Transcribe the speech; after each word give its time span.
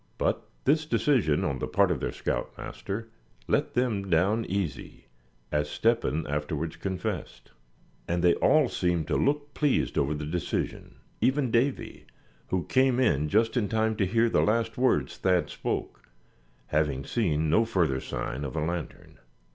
But 0.17 0.41
this 0.65 0.87
decision 0.87 1.43
on 1.43 1.59
the 1.59 1.67
part 1.67 1.91
of 1.91 1.99
their 1.99 2.11
scout 2.11 2.57
master 2.57 3.11
let 3.47 3.75
them 3.75 4.09
"down 4.09 4.45
easy," 4.45 5.05
as 5.51 5.69
Step 5.69 6.01
hen 6.01 6.25
afterwards 6.25 6.75
confessed. 6.75 7.51
And 8.07 8.23
they 8.23 8.33
all 8.33 8.67
seemed 8.67 9.05
to 9.09 9.15
look 9.15 9.53
pleased 9.53 9.99
over 9.99 10.15
the 10.15 10.25
decision, 10.25 10.95
even 11.21 11.51
Davy, 11.51 12.07
who 12.47 12.63
came 12.65 12.99
in 12.99 13.29
just 13.29 13.55
in 13.55 13.69
time 13.69 13.95
to 13.97 14.07
hear 14.07 14.27
the 14.27 14.41
last 14.41 14.75
words 14.75 15.17
Thad 15.17 15.51
spoke, 15.51 16.09
having 16.65 17.05
seen 17.05 17.47
no 17.47 17.63
further 17.63 17.99
sign 17.99 18.43
of 18.43 18.55
a 18.55 18.65
lantern. 18.65 19.19